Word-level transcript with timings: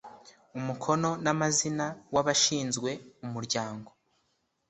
umukono 0.57 1.09
n 1.23 1.25
amazina 1.33 1.85
wa 2.13 2.19
abashinzwe 2.23 2.89
umuryango 3.25 3.89